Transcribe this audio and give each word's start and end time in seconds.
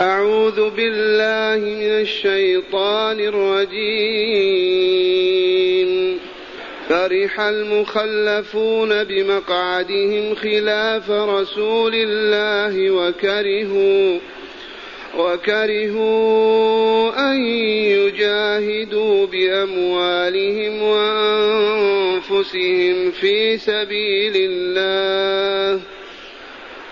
أعوذ 0.00 0.70
بالله 0.70 1.68
من 1.68 2.00
الشيطان 2.00 3.20
الرجيم. 3.20 4.70
فرح 6.88 7.40
المخلفون 7.40 9.04
بمقعدهم 9.04 10.34
خلاف 10.34 11.10
رسول 11.10 11.94
الله 11.94 12.90
وكرهوا 12.90 14.18
وكرهوا 15.18 17.32
أن 17.32 17.44
يجاهدوا 17.96 19.26
بأموالهم 19.26 20.82
وأنفسهم 20.82 22.30
في 23.10 23.58
سبيل 23.58 24.32
الله. 24.36 25.80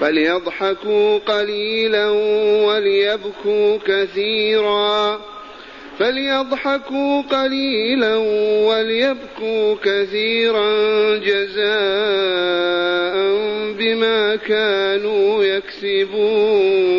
فليضحكوا 0.00 1.18
قليلا 1.18 2.10
وليبكوا 2.66 3.78
كثيرا. 3.86 5.20
فليضحكوا 5.98 7.22
قليلا 7.22 8.16
وليبكوا 8.68 9.74
كثيرا 9.84 10.70
جزاء 11.16 11.68
بما 13.78 14.36
كانوا 14.36 15.44
يكسبون. 15.44 16.98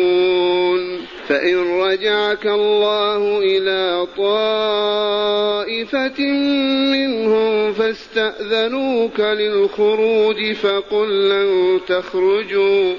فإن 1.28 1.80
رجعك 1.80 2.46
الله 2.46 3.38
إلى 3.38 4.06
طائفة 4.16 5.70
منهم 6.92 7.72
فاستأذنوك 8.14 9.20
للخروج 9.20 10.52
فقل 10.52 11.28
لن 11.28 11.80
تخرجوا 11.88 12.94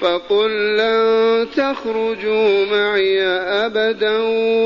فقل 0.00 0.76
لن 0.76 1.46
تخرجوا 1.56 2.66
معي 2.66 3.22
أبدا 3.66 4.18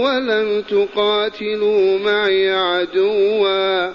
ولن 0.02 0.64
تقاتلوا 0.70 1.98
معي 1.98 2.50
عدوا. 2.50 3.92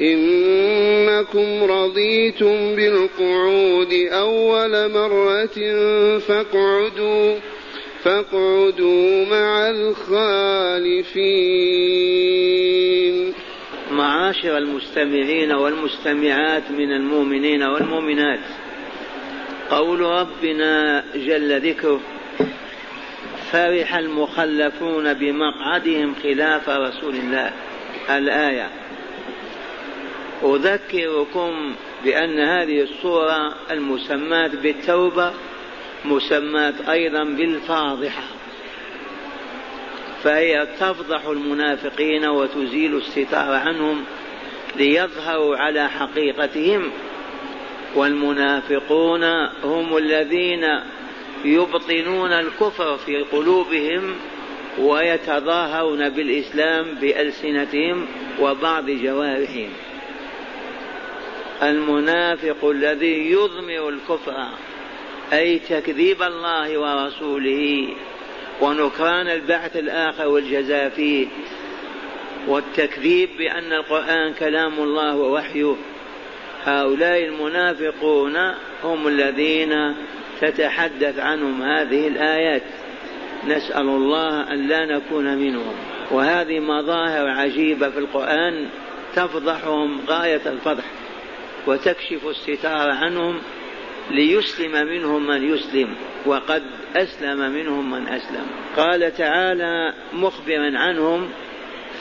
إنكم 0.00 1.64
رضيتم 1.64 2.74
بالقعود 2.74 3.92
أول 4.12 4.90
مرة 4.92 5.46
فاقعدوا 6.18 7.34
فاقعدوا 8.04 9.24
مع 9.24 9.70
الخالفين. 9.70 11.08
معاشر 13.98 14.58
المستمعين 14.58 15.52
والمستمعات 15.52 16.70
من 16.70 16.92
المؤمنين 16.92 17.62
والمؤمنات. 17.62 18.40
قول 19.70 20.00
ربنا 20.00 21.04
جل 21.14 21.60
ذكره 21.70 22.00
فرح 23.52 23.94
المخلفون 23.94 25.14
بمقعدهم 25.14 26.14
خلاف 26.22 26.68
رسول 26.68 27.14
الله. 27.14 27.52
الآية 28.10 28.70
أذكركم 30.42 31.74
بأن 32.04 32.38
هذه 32.38 32.82
الصورة 32.82 33.54
المسماة 33.70 34.50
بالتوبة 34.62 35.32
مسماة 36.04 36.74
أيضا 36.90 37.24
بالفاضحة. 37.24 38.37
فهي 40.24 40.66
تفضح 40.80 41.26
المنافقين 41.26 42.26
وتزيل 42.26 42.96
الستار 42.96 43.52
عنهم 43.52 44.04
ليظهروا 44.76 45.56
على 45.56 45.88
حقيقتهم. 45.88 46.90
والمنافقون 47.94 49.24
هم 49.64 49.96
الذين 49.96 50.80
يبطنون 51.44 52.32
الكفر 52.32 52.96
في 52.96 53.16
قلوبهم 53.22 54.14
ويتظاهرون 54.78 56.08
بالإسلام 56.08 56.94
بألسنتهم 56.94 58.06
وبعض 58.40 58.90
جوارحهم. 58.90 59.70
المنافق 61.62 62.64
الذي 62.64 63.30
يضمر 63.30 63.88
الكفر 63.88 64.48
أي 65.32 65.58
تكذيب 65.58 66.22
الله 66.22 66.78
ورسوله 66.78 67.88
ونكران 68.60 69.28
البعث 69.28 69.76
الآخر 69.76 70.28
والجزاء 70.28 70.88
فيه 70.88 71.26
والتكذيب 72.48 73.28
بأن 73.38 73.72
القرآن 73.72 74.32
كلام 74.32 74.78
الله 74.78 75.16
ووحيه. 75.16 75.74
هؤلاء 76.64 77.24
المنافقون 77.24 78.36
هم 78.84 79.08
الذين 79.08 79.94
تتحدث 80.40 81.18
عنهم 81.18 81.62
هذه 81.62 82.08
الآيات. 82.08 82.62
نسأل 83.46 83.88
الله 83.88 84.52
أن 84.52 84.68
لا 84.68 84.84
نكون 84.84 85.36
منهم. 85.38 85.74
وهذه 86.10 86.60
مظاهر 86.60 87.28
عجيبة 87.28 87.90
في 87.90 87.98
القرآن 87.98 88.68
تفضحهم 89.14 90.00
غاية 90.08 90.40
الفضح 90.46 90.84
وتكشف 91.66 92.26
الستار 92.26 92.90
عنهم 92.90 93.38
ليسلم 94.10 94.86
منهم 94.86 95.26
من 95.26 95.54
يسلم 95.54 95.94
وقد 96.26 96.62
أسلم 96.96 97.38
منهم 97.38 97.90
من 97.90 98.08
أسلم. 98.08 98.46
قال 98.76 99.16
تعالى 99.16 99.94
مخبرا 100.12 100.78
عنهم 100.78 101.30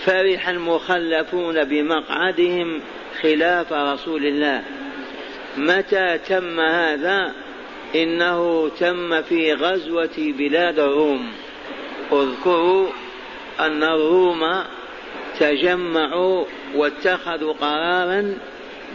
فرح 0.05 0.49
المخلفون 0.49 1.63
بمقعدهم 1.63 2.81
خلاف 3.21 3.73
رسول 3.73 4.25
الله. 4.25 4.63
متى 5.57 6.17
تم 6.17 6.59
هذا؟ 6.59 7.33
إنه 7.95 8.69
تم 8.69 9.21
في 9.21 9.53
غزوة 9.53 10.17
بلاد 10.17 10.79
الروم. 10.79 11.31
اذكروا 12.11 12.87
أن 13.59 13.83
الروم 13.83 14.63
تجمعوا 15.39 16.45
واتخذوا 16.75 17.53
قرارا 17.53 18.37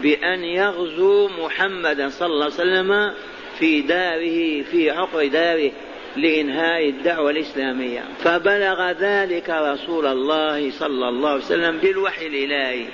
بأن 0.03 0.45
يغزوا 0.45 1.29
محمدا 1.29 2.09
صلى 2.09 2.27
الله 2.27 2.45
عليه 2.45 2.55
وسلم 2.55 3.13
في 3.59 3.83
داره 3.83 4.63
في 4.63 4.91
عقر 4.91 5.27
داره 5.27 5.71
لإنهاء 6.17 6.89
الدعوة 6.89 7.31
الإسلامية. 7.31 8.05
فبلغ 8.25 8.91
ذلك 8.91 9.51
رسول 9.51 10.07
الله 10.07 10.71
صلى 10.71 11.09
الله 11.09 11.31
عليه 11.31 11.45
وسلم 11.45 11.79
بالوحي 11.79 12.27
الإلهي. 12.27 12.85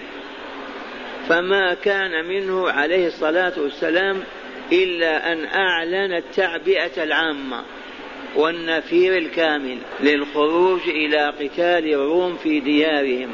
فما 1.29 1.75
كان 1.75 2.25
منه 2.25 2.71
عليه 2.71 3.07
الصلاة 3.07 3.53
والسلام 3.57 4.23
إلا 4.73 5.33
أن 5.33 5.45
أعلن 5.45 6.13
التعبئة 6.13 7.03
العامة 7.05 7.63
والنفير 8.37 9.17
الكامل 9.19 9.79
للخروج 10.01 10.81
إلى 10.89 11.27
قتال 11.41 11.93
الروم 11.93 12.37
في 12.37 12.61
ديارهم. 12.61 13.31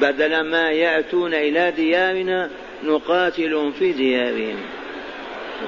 بدل 0.00 0.40
ما 0.40 0.70
يأتون 0.70 1.34
إلى 1.34 1.70
ديارنا 1.70 2.50
نقاتلهم 2.84 3.72
في 3.72 3.92
ديارهم. 3.92 4.56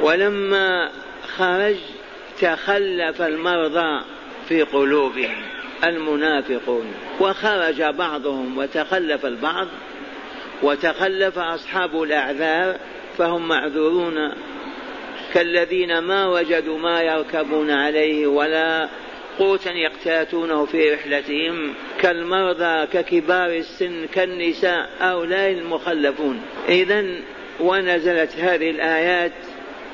ولما 0.02 0.90
خرج 1.36 1.76
تخلف 2.40 3.22
المرضى 3.22 4.04
في 4.48 4.62
قلوبهم 4.62 5.42
المنافقون 5.84 6.86
وخرج 7.20 7.82
بعضهم 7.82 8.58
وتخلف 8.58 9.26
البعض 9.26 9.68
وتخلف 10.62 11.38
أصحاب 11.38 12.02
الأعذار 12.02 12.78
فهم 13.18 13.48
معذورون. 13.48 14.32
كالذين 15.34 15.98
ما 15.98 16.26
وجدوا 16.26 16.78
ما 16.78 17.02
يركبون 17.02 17.70
عليه 17.70 18.26
ولا 18.26 18.88
قوتا 19.38 19.70
يقتاتونه 19.70 20.66
في 20.66 20.94
رحلتهم 20.94 21.74
كالمرضى 22.00 22.86
ككبار 22.86 23.50
السن 23.50 24.06
كالنساء 24.06 24.90
هؤلاء 25.00 25.50
المخلفون. 25.50 26.42
إذا 26.68 27.04
ونزلت 27.60 28.36
هذه 28.36 28.70
الآيات 28.70 29.32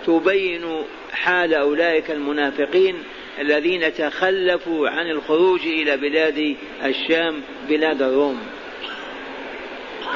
تبين 0.06 0.82
حال 1.12 1.54
أولئك 1.54 2.10
المنافقين 2.10 2.94
الذين 3.40 3.94
تخلفوا 3.94 4.88
عن 4.88 5.10
الخروج 5.10 5.60
إلى 5.66 5.96
بلاد 5.96 6.56
الشام 6.84 7.42
بلاد 7.68 8.02
الروم. 8.02 8.40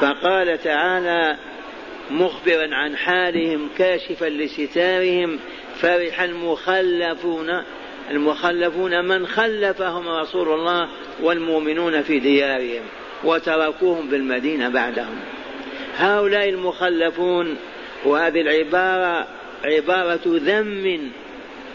فقال 0.01 0.63
تعالى 0.63 1.37
مخبرا 2.11 2.75
عن 2.75 2.97
حالهم 2.97 3.69
كاشفا 3.77 4.25
لستارهم 4.25 5.39
فرح 5.81 6.21
المخلفون 6.21 7.63
المخلفون 8.11 9.05
من 9.05 9.27
خلفهم 9.27 10.07
رسول 10.07 10.59
الله 10.59 10.89
والمؤمنون 11.21 12.01
في 12.01 12.19
ديارهم 12.19 12.83
وتركوهم 13.23 14.07
بالمدينة 14.07 14.69
بعدهم. 14.69 15.19
هؤلاء 15.97 16.49
المخلفون 16.49 17.57
وهذه 18.05 18.41
العبارة 18.41 19.27
عبارة 19.63 20.21
ذم 20.25 21.11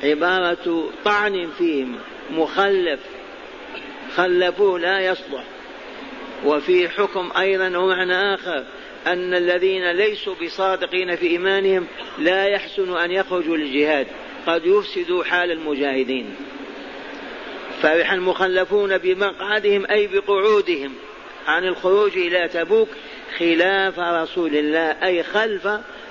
عبارة 0.03 0.91
طعن 1.05 1.49
فيهم. 1.59 1.97
مخلف 2.31 3.01
خلفوه 4.17 4.79
لا 4.79 5.01
يصلح. 5.01 5.45
وفي 6.45 6.89
حكم 6.89 7.31
أيضا 7.39 7.79
ومعنى 7.79 8.35
آخر 8.35 8.65
أن 9.07 9.35
الذين 9.35 9.91
ليسوا 9.91 10.35
بصادقين 10.45 11.17
في 11.17 11.27
إيمانهم 11.27 11.87
لا 12.19 12.45
يحسن 12.47 12.97
أن 12.97 13.11
يخرجوا 13.11 13.57
للجهاد. 13.57 14.07
قد 14.47 14.67
يفسدوا 14.67 15.25
حال 15.25 15.51
المجاهدين. 15.51 16.35
فرح 17.83 18.13
المخلفون 18.13 18.99
بمقعدهم 18.99 19.87
أي 19.91 20.07
بقعودهم 20.07 20.93
عن 21.47 21.65
الخروج 21.65 22.17
إلى 22.17 22.49
تبوك 22.49 22.89
خلاف 23.39 23.99
رسول 23.99 24.57
الله 24.57 24.97
أي 25.03 25.23
خلف 25.23 25.69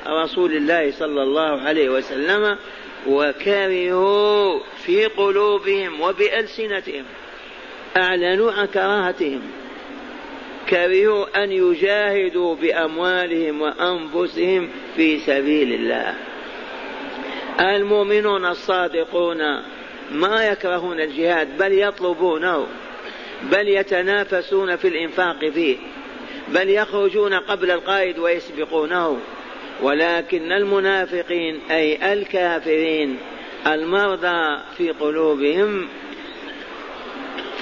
رسول 0.08 0.52
الله 0.52 0.92
صلى 0.92 1.24
الله 1.24 1.62
عليه 1.62 1.90
وسلم 1.90 2.58
وكرهوا 3.08 4.60
في 4.86 5.06
قلوبهم 5.06 6.02
وبألسنتهم 6.02 7.04
أعلنوا 7.98 8.52
عن 8.52 8.66
كراهتهم 8.66 9.42
كرهوا 10.70 11.44
أن 11.44 11.52
يجاهدوا 11.52 12.56
بأموالهم 12.56 13.62
وأنفسهم 13.62 14.70
في 14.96 15.20
سبيل 15.20 15.74
الله. 15.74 16.16
المؤمنون 17.60 18.46
الصادقون 18.46 19.38
ما 20.12 20.48
يكرهون 20.48 21.00
الجهاد 21.00 21.58
بل 21.58 21.80
يطلبونه 21.80 22.68
بل 23.44 23.68
يتنافسون 23.68 24.76
في 24.76 24.88
الإنفاق 24.88 25.50
فيه 25.50 25.78
بل 26.48 26.70
يخرجون 26.70 27.34
قبل 27.34 27.72
القائد 27.72 28.20
ويسبقونه. 28.20 29.20
ولكن 29.82 30.52
المنافقين 30.52 31.60
أي 31.72 32.14
الكافرين 32.14 33.18
المرضى 33.68 34.60
في 34.78 34.92
قلوبهم 34.92 35.88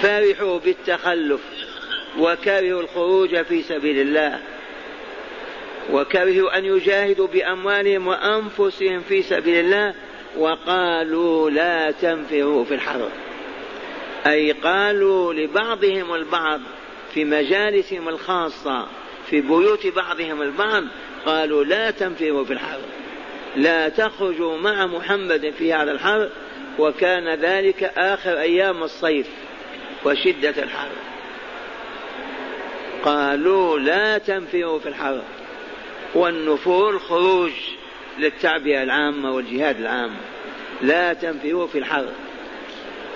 فرحوا 0.02 0.60
بالتخلف 0.60 1.42
وكرهوا 2.20 2.82
الخروج 2.82 3.42
في 3.42 3.64
سبيل 3.64 4.00
الله. 4.00 4.40
وكرهوا 5.94 6.58
أن 6.58 6.66
يجاهدوا 6.66 7.28
بأموالهم 7.28 8.08
وأنفسهم 8.08 9.02
في 9.02 9.22
سبيل 9.24 9.66
الله 9.66 9.94
وقالوا 10.38 11.50
لا 11.50 11.92
تنفروا 11.92 12.64
في 12.66 12.74
الحرب. 12.74 13.10
أي 14.28 14.52
قالوا 14.52 15.34
لبعضهم 15.34 16.14
البعض 16.14 16.62
في 17.14 17.26
مجالسهم 17.26 18.10
الخاصة 18.10 18.88
في 19.30 19.42
بيوت 19.42 19.88
بعضهم 19.88 20.42
البعض 20.42 20.84
قالوا 21.26 21.64
لا 21.64 21.92
تنفروا 21.92 22.46
في 22.46 22.54
الحرب. 22.54 22.86
لا 23.56 23.90
تخرجوا 23.90 24.58
مع 24.58 24.86
محمد 24.86 25.54
في 25.58 25.74
هذا 25.74 25.92
الحرب 25.92 26.30
وكان 26.80 27.34
ذلك 27.34 27.84
آخر 27.84 28.40
أيام 28.40 28.84
الصيف 28.84 29.28
وشدة 30.06 30.64
الحر 30.64 30.90
قالوا 33.04 33.80
لا 33.80 34.18
تنفروا 34.18 34.80
في 34.80 34.90
الحرب. 34.90 35.24
والنفور 36.18 37.00
خروج 37.00 37.52
للتعبئة 38.20 38.84
العامة 38.84 39.32
والجهاد 39.32 39.80
العام. 39.80 40.12
لا 40.82 41.14
تنفروا 41.14 41.68
في 41.68 41.78
الحرب. 41.78 42.14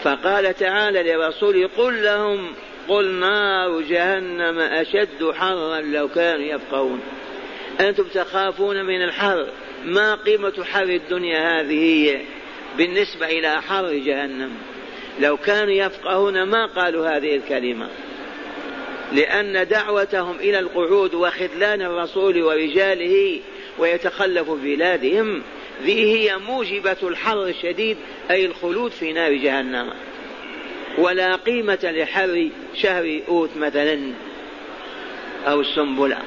فقال 0.03 0.53
تعالى 0.53 1.13
لرسوله 1.13 1.69
قل 1.77 2.03
لهم 2.03 2.47
قل 2.87 3.11
نار 3.11 3.81
جهنم 3.81 4.59
أشد 4.59 5.31
حرا 5.33 5.81
لو 5.81 6.07
كانوا 6.07 6.45
يفقهون. 6.45 7.01
أنتم 7.79 8.03
تخافون 8.03 8.85
من 8.85 9.01
الحر. 9.01 9.47
ما 9.85 10.15
قيمة 10.15 10.63
حر 10.63 10.83
الدنيا 10.83 11.61
هذه 11.61 12.21
بالنسبة 12.77 13.25
إلى 13.25 13.61
حر 13.61 13.93
جهنم؟ 13.93 14.51
لو 15.19 15.37
كانوا 15.37 15.73
يفقهون 15.73 16.43
ما 16.43 16.65
قالوا 16.65 17.17
هذه 17.17 17.35
الكلمة؟ 17.35 17.89
لأن 19.11 19.67
دعوتهم 19.67 20.39
إلى 20.39 20.59
القعود 20.59 21.13
وخذلان 21.13 21.81
الرسول 21.81 22.43
ورجاله 22.43 23.39
ويتخلف 23.79 24.49
بلادهم 24.49 25.41
ذي 25.83 26.13
هي 26.13 26.37
موجبة 26.37 26.97
الحر 27.03 27.45
الشديد 27.45 27.97
أي 28.31 28.45
الخلود 28.45 28.91
في 28.91 29.13
نار 29.13 29.33
جهنم. 29.33 29.93
ولا 30.97 31.35
قيمة 31.35 31.79
لحر 31.83 32.49
شهر 32.75 33.19
أوت 33.27 33.49
مثلا 33.57 33.99
أو 35.47 35.61
السنبلة. 35.61 36.17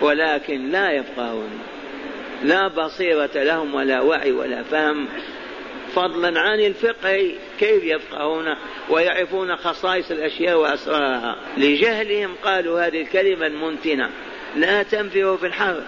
ولكن 0.00 0.70
لا 0.70 0.92
يفقهون 0.92 1.50
لا 2.42 2.68
بصيرة 2.68 3.30
لهم 3.34 3.74
ولا 3.74 4.00
وعي 4.00 4.32
ولا 4.32 4.62
فهم. 4.62 5.06
فضلا 5.94 6.40
عن 6.40 6.60
الفقه 6.60 7.34
كيف 7.60 7.84
يفقهون 7.84 8.56
ويعرفون 8.90 9.56
خصائص 9.56 10.10
الأشياء 10.10 10.58
وأسرارها. 10.58 11.36
لجهلهم 11.56 12.34
قالوا 12.44 12.86
هذه 12.86 13.00
الكلمة 13.00 13.46
المنتنة. 13.46 14.10
لا 14.56 14.82
تنفروا 14.82 15.36
في 15.36 15.46
الحر 15.46 15.82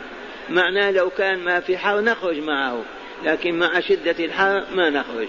معناه 0.51 0.91
لو 0.91 1.11
كان 1.11 1.39
ما 1.39 1.61
في 1.61 1.79
حر 1.79 2.01
نخرج 2.01 2.39
معه 2.39 2.83
لكن 3.25 3.59
مع 3.59 3.81
شدة 3.81 4.25
الحر 4.25 4.65
ما 4.75 4.91
نخرج. 4.91 5.29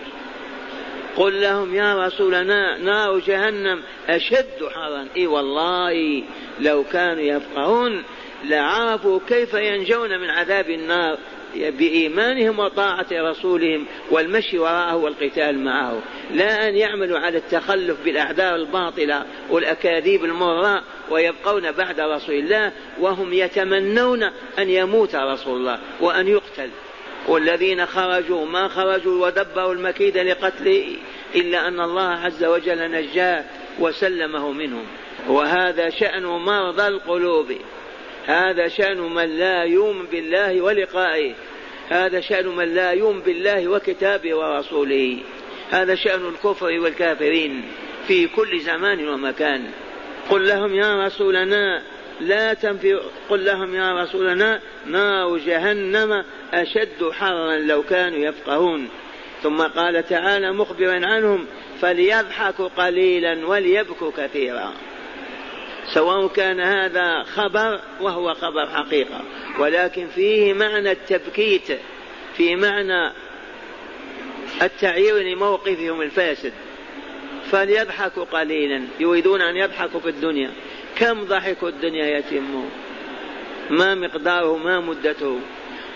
قل 1.15 1.41
لهم 1.41 1.75
يا 1.75 2.07
رسولنا 2.07 2.77
نار 2.77 3.19
جهنم 3.19 3.81
أشد 4.07 4.67
حرا. 4.75 5.07
إي 5.17 5.27
والله 5.27 6.23
لو 6.59 6.83
كانوا 6.83 7.23
يفقهون 7.23 8.03
لعرفوا 8.45 9.19
كيف 9.27 9.53
ينجون 9.53 10.19
من 10.19 10.29
عذاب 10.29 10.69
النار. 10.69 11.17
بإيمانهم 11.55 12.59
وطاعة 12.59 13.07
رسولهم 13.11 13.85
والمشي 14.11 14.59
وراءه 14.59 14.95
والقتال 14.95 15.59
معه. 15.59 16.01
لا 16.33 16.69
أن 16.69 16.75
يعملوا 16.75 17.19
على 17.19 17.37
التخلف 17.37 17.97
بالأعذار 18.05 18.55
الباطلة 18.55 19.25
والأكاذيب 19.49 20.25
المرة 20.25 20.83
ويبقون 21.09 21.71
بعد 21.71 21.99
رسول 21.99 22.35
الله 22.35 22.71
وهم 22.99 23.33
يتمنون 23.33 24.23
أن 24.59 24.69
يموت 24.69 25.15
رسول 25.15 25.57
الله 25.57 25.79
وأن 26.01 26.27
يقتل. 26.27 26.69
والذين 27.27 27.85
خرجوا 27.85 28.45
ما 28.45 28.67
خرجوا 28.67 29.25
ودبروا 29.25 29.73
المكيد 29.73 30.17
لقتله 30.17 30.85
إلا 31.35 31.67
أن 31.67 31.79
الله 31.79 32.09
عز 32.09 32.43
وجل 32.43 32.91
نجاه 32.91 33.43
وسلمه 33.79 34.51
منهم. 34.51 34.85
وهذا 35.27 35.89
شأن 35.89 36.23
مرضى 36.25 36.87
القلوب. 36.87 37.53
هذا 38.25 38.67
شأن 38.67 38.97
من 38.97 39.37
لا 39.37 39.63
يؤمن 39.63 40.05
بالله 40.05 40.61
ولقائه. 40.61 41.33
هذا 41.89 42.21
شأن 42.21 42.47
من 42.47 42.75
لا 42.75 42.91
يؤمن 42.91 43.21
بالله 43.21 43.67
وكتابه 43.67 44.35
ورسوله. 44.35 45.17
هذا 45.69 45.95
شأن 45.95 46.27
الكفر 46.27 46.65
والكافرين 46.65 47.63
في 48.07 48.27
كل 48.27 48.59
زمان 48.59 49.07
ومكان. 49.07 49.71
قل 50.29 50.47
لهم 50.47 50.75
يا 50.75 51.05
رسولنا 51.05 51.81
لا 52.21 52.53
تنفر 52.53 53.01
قل 53.29 53.45
لهم 53.45 53.75
يا 53.75 54.03
رسولنا 54.03 54.59
نار 54.85 55.37
جهنم 55.37 56.23
أشد 56.53 57.11
حرا 57.11 57.57
لو 57.57 57.83
كانوا 57.83 58.19
يفقهون. 58.19 58.89
ثم 59.43 59.61
قال 59.61 60.07
تعالى 60.07 60.51
مخبرا 60.51 61.05
عنهم 61.05 61.45
فليضحكوا 61.81 62.67
قليلا 62.67 63.47
وليبكوا 63.47 64.11
كثيرا. 64.17 64.73
سواء 65.93 66.27
كان 66.27 66.59
هذا 66.59 67.23
خبر 67.23 67.79
وهو 68.01 68.33
خبر 68.33 68.69
حقيقة 68.69 69.21
ولكن 69.59 70.07
فيه 70.07 70.53
معنى 70.53 70.91
التبكيت 70.91 71.79
في 72.37 72.55
معنى 72.55 73.11
التعيير 74.61 75.17
لموقفهم 75.17 76.01
الفاسد. 76.01 76.53
فليضحكوا 77.51 78.23
قليلا 78.23 78.81
يريدون 78.99 79.41
أن 79.41 79.55
يضحكوا 79.55 79.99
في 79.99 80.09
الدنيا. 80.09 80.51
كم 80.95 81.23
ضحكوا 81.23 81.69
الدنيا 81.69 82.17
يتم 82.17 82.69
ما 83.69 83.95
مقداره 83.95 84.57
ما 84.57 84.79
مدته 84.79 85.39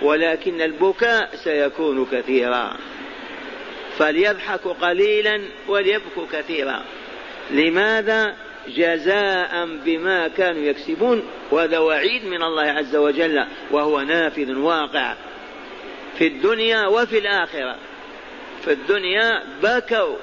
ولكن 0.01 0.61
البكاء 0.61 1.35
سيكون 1.35 2.05
كثيرا. 2.11 2.77
فليضحكوا 3.97 4.73
قليلا 4.73 5.41
وليبكوا 5.67 6.25
كثيرا. 6.31 6.81
لماذا؟ 7.51 8.35
جزاء 8.67 9.65
بما 9.85 10.27
كانوا 10.27 10.61
يكسبون 10.61 11.23
وهذا 11.51 11.79
وعيد 11.79 12.25
من 12.25 12.43
الله 12.43 12.63
عز 12.63 12.95
وجل 12.95 13.45
وهو 13.71 14.01
نافذ 14.01 14.57
واقع 14.57 15.15
في 16.17 16.27
الدنيا 16.27 16.87
وفي 16.87 17.17
الآخرة. 17.17 17.75
في 18.65 18.71
الدنيا 18.71 19.43
بكوا 19.63 20.15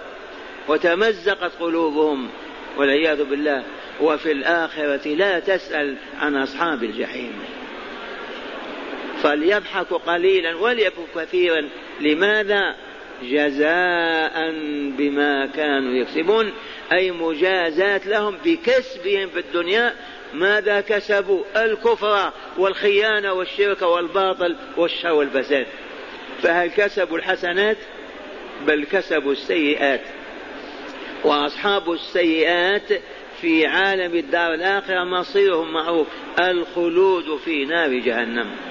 وتمزقت 0.68 1.52
قلوبهم 1.60 2.28
والعياذ 2.76 3.24
بالله. 3.24 3.64
وفي 4.00 4.32
الآخرة 4.32 5.08
لا 5.08 5.38
تسأل 5.38 5.96
عن 6.20 6.36
أصحاب 6.36 6.84
الجحيم. 6.84 7.32
فليضحكوا 9.22 9.98
قليلا 9.98 10.56
وليبكوا 10.56 11.04
كثيرا. 11.16 11.68
لماذا؟ 12.00 12.76
جزاء 13.22 14.50
بما 14.98 15.46
كانوا 15.46 15.92
يكسبون. 15.92 16.52
أي 16.92 17.10
مجازات 17.10 18.06
لهم 18.06 18.36
بكسبهم 18.44 19.28
في 19.28 19.38
الدنيا. 19.38 19.94
ماذا 20.34 20.80
كسبوا؟ 20.80 21.44
الكفر 21.56 22.32
والخيانة 22.58 23.32
والشرك 23.32 23.82
والباطل 23.82 24.56
والشر 24.76 25.12
والفساد. 25.12 25.66
فهل 26.42 26.70
كسبوا 26.70 27.18
الحسنات؟ 27.18 27.76
بل 28.66 28.84
كسبوا 28.84 29.32
السيئات. 29.32 30.00
وأصحاب 31.24 31.92
السيئات 31.92 32.92
في 33.40 33.66
عالم 33.66 34.14
الدار 34.14 34.54
الآخرة 34.54 35.04
مصيرهم 35.04 35.72
معروف. 35.72 36.06
الخلود 36.38 37.36
في 37.44 37.64
نار 37.64 37.88
جهنم. 37.88 38.69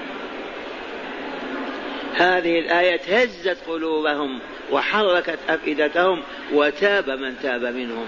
هذه 2.14 2.58
الآية 2.58 3.00
هزت 3.00 3.56
قلوبهم 3.68 4.40
وحركت 4.72 5.38
أفئدتهم 5.48 6.22
وتاب 6.52 7.10
من 7.10 7.34
تاب 7.42 7.64
منهم. 7.64 8.06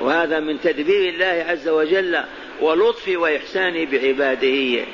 وهذا 0.00 0.40
من 0.40 0.60
تدبير 0.60 1.08
الله 1.08 1.44
عز 1.48 1.68
وجل 1.68 2.20
ولطفه 2.60 3.16
وإحسانه 3.16 3.84
بعباده. 3.84 4.84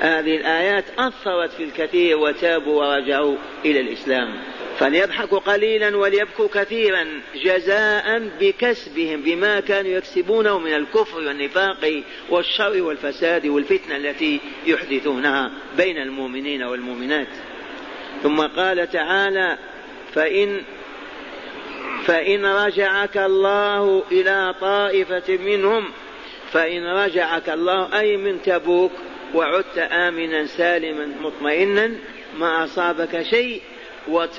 هذه 0.00 0.36
الآيات 0.36 0.84
أثرت 0.98 1.50
في 1.50 1.64
الكثير 1.64 2.18
وتابوا 2.18 2.84
ورجعوا 2.84 3.36
إلى 3.64 3.80
الإسلام. 3.80 4.34
فليضحكوا 4.78 5.38
قليلا 5.38 5.96
وليبكوا 5.96 6.48
كثيرا 6.54 7.06
جزاء 7.44 8.30
بكسبهم 8.40 9.22
بما 9.22 9.60
كانوا 9.60 9.90
يكسبونه 9.90 10.58
من 10.58 10.74
الكفر 10.74 11.18
والنفاق 11.18 12.02
والشر 12.30 12.82
والفساد 12.82 13.46
والفتنة 13.46 13.96
التي 13.96 14.40
يحدثونها 14.66 15.50
بين 15.76 15.98
المؤمنين 15.98 16.62
والمؤمنات. 16.62 17.28
ثم 18.22 18.40
قال 18.40 18.90
تعالى 18.90 19.58
فإن 20.14 20.62
فإن 22.04 22.46
رجعك 22.46 23.16
الله 23.16 24.02
إلى 24.12 24.54
طائفة 24.60 25.36
منهم 25.36 25.84
فإن 26.52 26.84
رجعك 26.84 27.48
الله 27.48 28.00
أي 28.00 28.16
من 28.16 28.42
تبوك 28.42 28.92
وعدت 29.34 29.78
آمنا 29.78 30.46
سالما 30.46 31.06
مطمئنا 31.20 31.92
ما 32.38 32.64
أصابك 32.64 33.22
شيء 33.22 33.62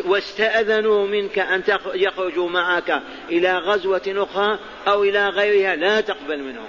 واستأذنوا 0.05 1.07
منك 1.07 1.39
أن 1.39 1.63
يخرجوا 1.93 2.49
معك 2.49 3.01
إلى 3.29 3.57
غزوة 3.57 4.01
أخرى 4.07 4.59
أو 4.87 5.03
إلى 5.03 5.29
غيرها 5.29 5.75
لا 5.75 6.01
تقبل 6.01 6.39
منهم. 6.39 6.67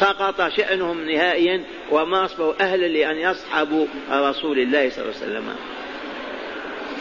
سقط 0.00 0.48
شأنهم 0.48 1.10
نهائيا 1.10 1.64
وما 1.90 2.24
أصبحوا 2.24 2.52
أهلا 2.60 2.86
لأن 2.86 3.16
يصحبوا 3.16 3.86
رسول 4.10 4.58
الله 4.58 4.90
صلى 4.90 5.04
الله 5.04 5.14
عليه 5.22 5.26
وسلم. 5.26 5.56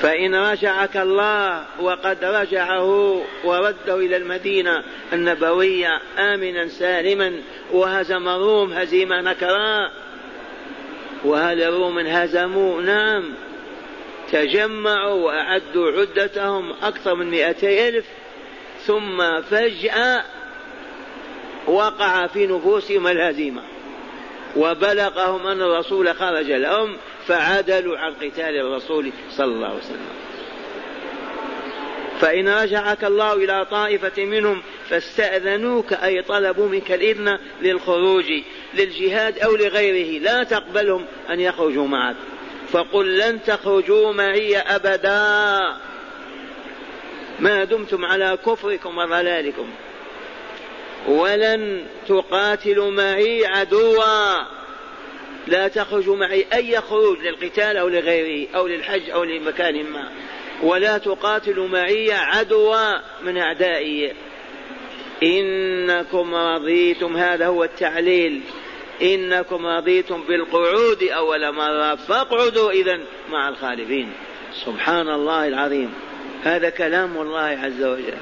فإن 0.02 0.36
رجعك 0.36 0.98
الله 0.98 1.66
وقد 1.80 2.24
رجعه 2.24 3.22
ورده 3.44 3.96
إلى 3.96 4.18
المدينة 4.18 4.84
النبوية 5.14 6.02
آمنا 6.18 6.68
سالما 6.68 7.34
وهزم 7.72 8.28
الروم 8.28 8.74
هزيمة 8.74 9.22
نكراء 9.22 9.92
وهل 11.26 11.62
الروم 11.62 12.00
هزموا 12.00 12.82
نعم. 12.82 13.24
تجمعوا 14.32 15.26
وأعدوا 15.26 15.92
عدتهم 15.92 16.74
أكثر 16.84 17.16
من 17.16 17.32
مئتي 17.32 17.90
ألف 17.90 18.06
ثم 18.86 19.42
فجأة 19.42 20.24
وقع 21.68 22.28
في 22.28 22.48
نفوسهم 22.48 23.08
الهزيمة 23.08 23.62
وبلغهم 24.56 25.48
أن 25.48 25.62
الرسول 25.62 26.16
خرج 26.16 26.52
لهم 26.52 26.98
فعدلوا 27.28 27.98
عن 27.98 28.14
قتال 28.14 28.56
الرسول 28.60 29.12
صلى 29.32 29.54
الله 29.54 29.68
عليه 29.68 29.78
وسلم. 29.78 30.22
فإن 32.20 32.50
رجعك 32.50 33.04
الله 33.04 33.34
إلى 33.34 33.66
طائفة 33.72 34.26
منهم 34.26 34.62
فاستأذنوك 34.90 35.94
أي 35.94 36.22
طلبوا 36.22 36.68
منك 36.68 36.92
الإذن 36.92 37.40
للخروج 37.62 38.26
للجهاد 38.74 39.40
أو 39.40 39.56
لغيره 39.56 40.22
لا 40.22 40.44
تقبلهم 40.44 41.06
أن 41.30 41.40
يخرجوا 41.40 41.88
معك. 41.88 42.16
فقل 42.72 43.18
لن 43.18 43.44
تخرجوا 43.44 44.14
معي 44.14 44.58
أبدا. 44.58 45.78
ما 47.40 47.64
دمتم 47.64 48.06
على 48.06 48.38
كفركم 48.46 48.98
وضلالكم 48.98 49.70
ولن 51.08 51.86
تقاتلوا 52.08 52.92
معي 52.92 53.46
عدوا. 53.46 54.44
لا 55.48 55.68
تخرجوا 55.68 56.16
معي 56.16 56.46
أي 56.54 56.82
خروج 56.82 57.20
للقتال 57.20 57.78
أو 57.78 57.88
لغيره 57.88 58.48
أو 58.56 58.68
للحج 58.68 59.10
أو 59.10 59.24
لمكان 59.24 59.84
ما. 59.84 60.12
ولا 60.64 60.98
تقاتلوا 60.98 61.68
معي 61.68 62.14
عدوا 62.14 63.00
من 63.24 63.38
أعدائي. 63.38 64.14
إنكم 65.24 66.36
رضيتم. 66.36 67.18
هذا 67.18 67.48
هو 67.48 67.64
التعليل. 67.64 68.42
إنكم 69.02 69.66
رضيتم 69.66 70.24
بالقعود 70.24 71.04
أول 71.04 71.52
مرة 71.52 71.96
فاقعدوا 71.96 72.72
إذا 72.72 73.00
مع 73.30 73.50
الخالفين. 73.50 74.14
سبحان 74.66 75.10
الله 75.10 75.48
العظيم. 75.48 75.94
هذا 76.44 76.70
كلام 76.70 77.18
الله 77.18 77.60
عز 77.64 77.84
وجل. 77.84 78.18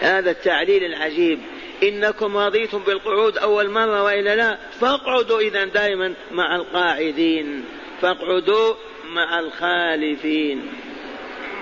هذا 0.00 0.30
التعليل 0.30 0.84
العجيب. 0.84 1.38
إنكم 1.82 2.36
رضيتم 2.36 2.78
بالقعود 2.78 3.38
أول 3.38 3.70
مرة 3.70 4.02
وإلا 4.02 4.36
لا 4.36 4.58
فاقعدوا 4.80 5.40
إذا 5.40 5.64
دائما 5.64 6.14
مع 6.30 6.56
القاعدين. 6.56 7.64
فاقعدوا 8.02 8.74
مع 9.12 9.40
الخالفين. 9.40 10.68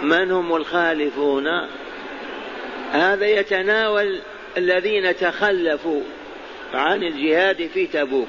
من 0.03 0.31
هم 0.31 0.57
الخالفون؟ 0.57 1.49
هذا 2.93 3.27
يتناول 3.27 4.19
الذين 4.57 5.17
تخلفوا. 5.17 6.03
عن 6.75 7.03
الجهاد 7.03 7.67
في 7.75 7.87
تبوك. 7.87 8.29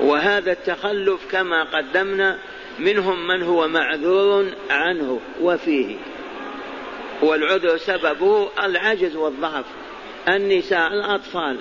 وهذا 0.00 0.52
التخلف 0.52 1.32
كما 1.32 1.64
قدمنا 1.64 2.38
منهم 2.78 3.28
من 3.28 3.42
هو 3.42 3.68
معذور 3.68 4.46
عنه 4.70 5.20
وفيه. 5.40 5.96
والعذر 7.22 7.76
سببه 7.76 8.48
العجز 8.64 9.16
والضعف 9.16 9.64
النساء 10.28 10.92
الأطفال. 10.92 11.56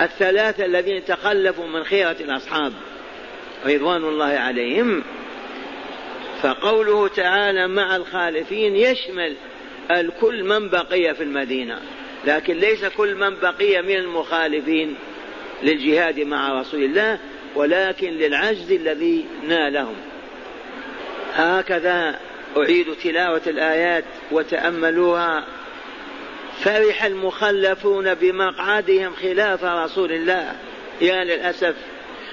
الثلاثة 0.00 0.64
الذين 0.64 1.04
تخلفوا 1.04 1.66
من 1.66 1.84
خيرة 1.84 2.16
الأصحاب 2.20 2.72
رضوان 3.66 4.04
الله 4.04 4.38
عليهم. 4.38 5.02
فقوله 6.42 7.08
تعالى 7.08 7.68
مع 7.68 7.96
الخالفين 7.96 8.76
يشمل 8.76 9.36
الكل 9.90 10.44
من 10.44 10.68
بقي 10.68 11.14
في 11.14 11.22
المدينة. 11.22 11.80
لكن 12.26 12.56
ليس 12.56 12.84
كل 12.84 13.14
من 13.14 13.34
بقي 13.34 13.82
من 13.82 13.96
المخالفين 13.96 14.94
للجهاد 15.62 16.20
مع 16.20 16.60
رسول 16.60 16.82
الله 16.82 17.18
ولكن 17.54 18.10
للعجز 18.10 18.72
الذي 18.72 19.26
نالهم. 19.48 19.96
هكذا 21.34 22.20
أعيد 22.56 22.86
تلاوة 23.02 23.42
الآيات 23.46 24.04
وتأملوها. 24.30 25.44
فرح 26.60 27.04
المخلفون 27.04 28.14
بمقعدهم 28.14 29.14
خلاف 29.14 29.64
رسول 29.64 30.12
الله 30.12 30.52
يا 31.00 31.24
للأسف. 31.24 31.74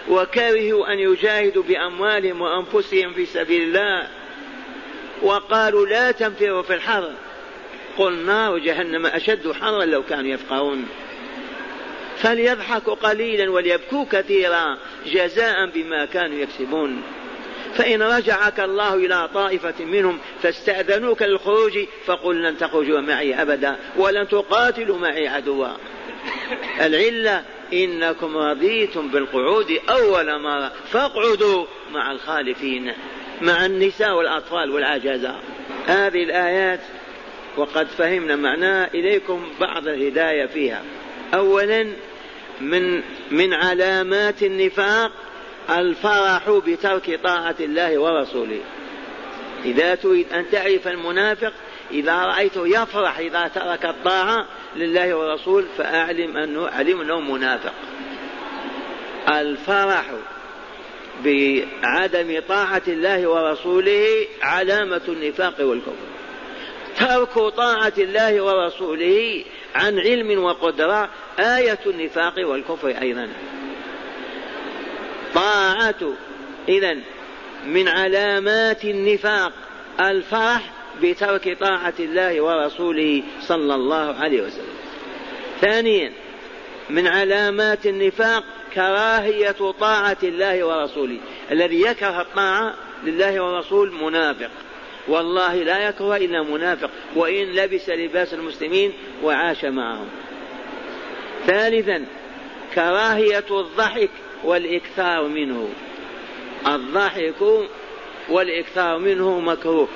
وكرهوا 0.10 0.94
أن 0.94 1.00
يجاهدوا 1.00 1.64
بأموالهم 1.64 2.42
وأنفسهم 2.42 3.14
في 3.14 3.26
سبيل 3.26 3.62
الله. 3.62 4.08
وقالوا 5.22 5.88
لا 5.88 6.12
تنفروا 6.12 6.62
في 6.62 6.74
الحر 6.74 7.12
قل 7.98 8.26
نار 8.26 8.58
جهنم 8.58 9.06
أشد 9.06 9.52
حرا 9.52 9.86
لو 9.86 10.04
كانوا 10.04 10.30
يفقهون. 10.32 10.86
فليضحكوا 12.18 12.94
قليلا 12.96 13.52
وليبكوا 13.52 14.06
كثيرا 14.12 14.78
جزاء 15.06 15.66
بما 15.66 16.06
كانوا 16.06 16.38
يكسبون. 16.38 17.02
فإن 17.76 18.02
رجعك 18.02 18.60
الله 18.60 18.94
إلى 18.94 19.30
طائفة 19.34 19.86
منهم 19.86 20.20
فاستأذنوك 20.44 21.22
للخروج 21.22 21.80
فقل 22.06 22.44
لن 22.44 22.58
تخرجوا 22.58 23.02
معي 23.02 23.42
أبدا 23.42 23.76
ولن 23.98 24.28
تقاتلوا 24.28 24.98
معي 24.98 25.28
عدوا. 25.28 25.68
العلة 26.82 27.44
إنكم 27.74 28.38
رضيتم 28.38 29.08
بالقعود 29.08 29.80
أول 29.90 30.40
مرة 30.40 30.72
فاقعدوا 30.92 31.66
مع 31.92 32.12
الخالفين 32.12 32.94
مع 33.42 33.66
النساء 33.66 34.18
والأطفال 34.18 34.72
والعجزة 34.72 35.36
هذه 35.88 36.24
الآيات 36.24 36.80
وقد 37.58 37.88
فهمنا 37.88 38.36
معناها 38.36 38.94
إليكم 38.94 39.50
بعض 39.60 39.88
الهداية 39.88 40.46
فيها. 40.46 40.82
أولا 41.34 41.88
من 42.62 43.02
من 43.32 43.54
علامات 43.54 44.44
النفاق 44.44 45.12
الفرح 45.70 46.50
بترك 46.68 47.20
طاعة 47.24 47.56
الله 47.60 47.98
ورسوله. 47.98 48.60
إذا 49.66 49.96
تريد 49.96 50.34
أن 50.34 50.46
تعرف 50.52 50.88
المنافق 50.88 51.54
إذا 51.92 52.26
رأيته 52.26 52.68
يفرح 52.68 53.20
إذا 53.20 53.48
ترك 53.48 53.86
الطاعة 53.86 54.48
لله 54.76 55.16
ورسول 55.16 55.66
فأعلم 55.78 56.38
أنه 56.38 56.68
علم 56.68 57.02
أنه 57.02 57.20
منافق. 57.20 57.74
الفرح 59.30 60.06
بعدم 61.24 62.42
طاعة 62.48 62.82
الله 62.88 63.28
ورسوله 63.28 64.06
علامة 64.42 65.02
النفاق 65.08 65.56
والكفر. 65.60 66.15
ترك 67.00 67.34
طاعة 67.34 67.94
الله 67.98 68.42
ورسوله 68.42 69.44
عن 69.76 70.00
علم 70.00 70.44
وقدرة 70.44 71.10
آية 71.40 71.80
النفاق 71.86 72.34
والكفر 72.38 72.88
أيضا. 72.88 73.30
طاعة 75.36 76.14
إذا 76.70 76.98
من 77.66 77.88
علامات 77.88 78.86
النفاق 78.86 79.52
الفرح 80.00 80.62
بترك 81.02 81.58
طاعة 81.60 81.94
الله 82.00 82.42
ورسوله 82.42 83.24
صلى 83.42 83.76
الله 83.76 84.16
عليه 84.16 84.42
وسلم. 84.42 84.76
ثانيا 85.62 86.12
من 86.90 87.08
علامات 87.08 87.86
النفاق 87.86 88.44
كراهية 88.76 89.72
طاعة 89.80 90.18
الله 90.24 90.64
ورسوله. 90.64 91.18
الذي 91.52 91.82
يكره 91.82 92.22
الطاعة 92.22 92.74
لله 93.04 93.44
ورسول 93.44 93.92
منافق. 93.92 94.50
والله 95.08 95.56
لا 95.56 95.88
يكره 95.88 96.16
إلا 96.16 96.44
منافق 96.44 96.90
وإن 97.16 97.46
لبس 97.46 97.90
لباس 97.90 98.34
المسلمين 98.34 98.94
وعاش 99.24 99.66
معهم. 99.66 100.08
ثالثا 101.48 102.06
كراهية 102.76 103.46
الضحك 103.52 104.10
والإكثار 104.44 105.28
منه. 105.28 105.70
الضحك 106.68 107.68
والإكثار 108.30 108.98
منه 108.98 109.40
مكروه. 109.40 109.88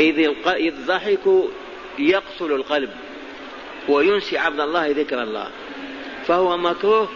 إذ 0.00 0.30
الضحك 0.46 1.26
يقتل 1.98 2.52
القلب 2.52 2.90
وينسي 3.88 4.38
عبد 4.38 4.60
الله 4.60 4.88
ذكر 4.90 5.22
الله. 5.22 5.50
فهو 6.26 6.56
مكروه 6.56 7.08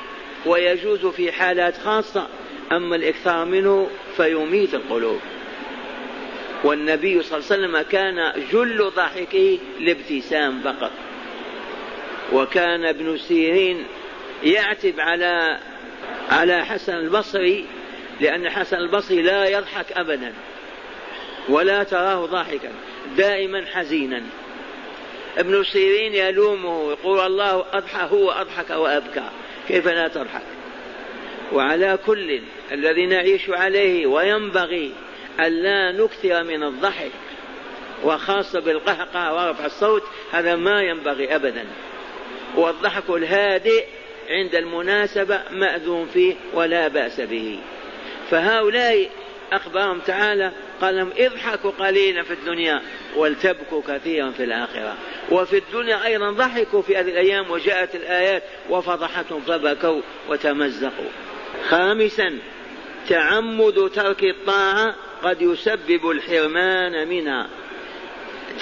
ويجوز 0.47 1.07
في 1.07 1.33
حالات 1.33 1.77
خاصة 1.77 2.27
أما 2.73 2.97
الإكثار 2.97 3.45
منه 3.45 3.91
فيميت 4.17 4.75
القلوب. 4.75 5.21
والنبي 6.67 7.23
صلى 7.23 7.39
الله 7.39 7.53
عليه 7.53 7.67
وسلم 7.67 7.81
كان 7.81 8.33
جل 8.53 8.91
ضحكه 8.97 9.59
الابتسام 9.81 10.61
فقط. 10.61 10.91
وكان 12.33 12.85
ابن 12.85 13.19
سيرين 13.19 13.85
يعتب 14.45 15.01
على 15.01 15.59
على 16.31 16.65
حسن 16.65 16.95
البصري 16.95 17.67
لأن 18.21 18.51
حسن 18.51 18.77
البصري 18.77 19.23
لا 19.23 19.49
يضحك 19.49 19.93
أبدا 19.93 20.33
ولا 21.49 21.83
تراه 21.83 22.27
ضاحكا 22.27 22.71
دائما 23.17 23.65
حزينا. 23.73 24.23
ابن 25.39 25.65
سيرين 25.65 26.15
يلومه 26.15 26.91
يقول 26.91 27.21
الله 27.21 27.65
أضحى 27.73 28.09
هو 28.13 28.31
أضحك 28.31 28.71
وأبكى. 28.71 29.31
كيف 29.69 29.89
لا 29.89 30.09
تضحك؟ 30.09 30.43
وعلى 31.53 31.99
كل 32.07 32.41
الذي 32.73 33.07
نعيش 33.07 33.51
عليه 33.51 34.07
وينبغي 34.07 34.93
ألا 35.41 35.93
نكثر 35.93 36.45
من 36.45 36.63
الضحك 36.63 37.11
وخاصة 38.05 38.61
بالقهقه 38.61 39.35
ورفع 39.35 39.67
الصوت 39.67 40.03
هذا 40.33 40.57
ما 40.57 40.83
ينبغي 40.83 41.35
أبدا. 41.35 41.65
والضحك 42.57 43.11
الهادئ 43.11 43.85
عند 44.31 44.55
المناسبة 44.55 45.41
مأذون 45.51 46.07
فيه 46.07 46.35
ولا 46.55 46.89
بأس 46.89 47.21
به. 47.21 47.59
فهؤلاء 48.31 49.11
أخبرهم 49.53 49.99
تعالى 49.99 50.53
قال 50.81 50.97
لهم 50.97 51.11
اضحكوا 51.19 51.71
قليلا 51.71 52.23
في 52.23 52.33
الدنيا 52.33 52.83
ولتبكوا 53.17 53.83
كثيرا 53.89 54.31
في 54.31 54.45
الآخرة. 54.45 54.95
وفي 55.31 55.59
الدنيا 55.59 56.07
أيضا 56.07 56.31
ضحكوا 56.31 56.83
في 56.83 56.97
هذه 56.97 57.09
الأيام 57.09 57.51
وجاءت 57.51 57.95
الآيات 57.95 58.43
وفضحتهم 58.71 59.41
فبكوا 59.41 60.01
وتمزقوا. 60.29 61.11
خامسا 61.69 62.39
تعمد 63.09 63.91
ترك 63.95 64.25
الطاعة 64.25 64.95
قد 65.23 65.43
يسبب 65.43 66.11
الحرمان 66.11 67.09
منها. 67.09 67.49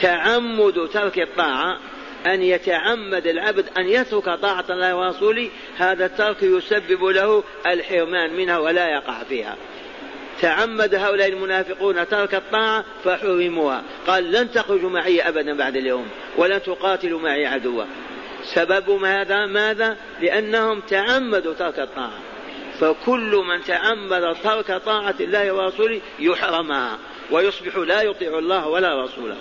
تعمد 0.00 0.88
ترك 0.92 1.18
الطاعة 1.18 1.78
أن 2.26 2.42
يتعمد 2.42 3.26
العبد 3.26 3.64
أن 3.78 3.88
يترك 3.88 4.24
طاعة 4.24 4.64
الله 4.70 4.96
ورسوله 4.96 5.50
هذا 5.76 6.06
الترك 6.06 6.42
يسبب 6.42 7.04
له 7.04 7.44
الحرمان 7.66 8.36
منها 8.36 8.58
ولا 8.58 8.88
يقع 8.88 9.22
فيها. 9.22 9.56
تعمد 10.40 10.94
هؤلاء 10.94 11.28
المنافقون 11.28 12.08
ترك 12.08 12.34
الطاعة 12.34 12.84
فحرموها. 13.04 13.82
قال 14.06 14.32
لن 14.32 14.50
تخرجوا 14.50 14.90
معي 14.90 15.28
أبدا 15.28 15.56
بعد 15.56 15.76
اليوم 15.76 16.08
ولن 16.36 16.62
تقاتلوا 16.62 17.20
معي 17.20 17.46
عدوا. 17.46 17.84
سبب 18.44 18.90
هذا 19.04 19.46
ماذا؟ 19.46 19.96
لأنهم 20.20 20.80
تعمدوا 20.80 21.54
ترك 21.54 21.78
الطاعة. 21.78 22.18
فكل 22.80 23.42
من 23.48 23.64
تعمد 23.64 24.36
ترك 24.44 24.82
طاعة 24.82 25.14
الله 25.20 25.52
ورسوله 25.52 26.00
يحرمها 26.18 26.98
ويصبح 27.30 27.76
لا 27.76 28.02
يطيع 28.02 28.38
الله 28.38 28.68
ولا 28.68 29.04
رسوله. 29.04 29.36